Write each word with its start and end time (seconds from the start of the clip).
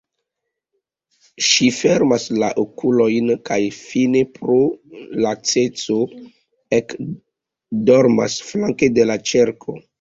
Ŝi 1.47 1.67
fermas 1.79 2.25
la 2.43 2.49
okulojn 2.61 3.29
kaj 3.51 3.59
fine 3.81 4.25
pro 4.39 4.57
laceco 5.27 6.01
ekdormas 6.81 8.43
flanke 8.51 8.95
de 8.99 9.11
la 9.13 9.23
ĉerko. 9.35 9.83